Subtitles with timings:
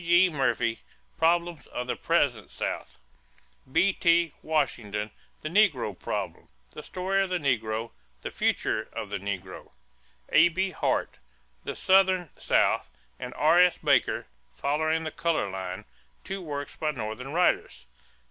[0.03, 0.31] G.
[0.31, 0.79] Murphy,
[1.19, 2.97] Problems of the Present South.
[3.71, 4.33] B.T.
[4.41, 5.11] Washington,
[5.43, 7.91] The Negro Problem; The Story of the Negro;
[8.23, 9.73] The Future of the Negro.
[10.29, 10.71] A.B.
[10.71, 11.19] Hart,
[11.65, 13.77] The Southern South and R.S.
[13.77, 14.25] Baker,
[14.55, 15.85] Following the Color Line
[16.23, 17.85] (two works by Northern writers).